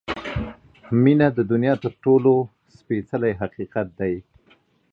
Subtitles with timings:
[1.03, 2.33] •مینه د دنیا تر ټولو
[2.77, 4.15] سپېڅلی حقیقت دی.